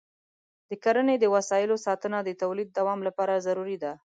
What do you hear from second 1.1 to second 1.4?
د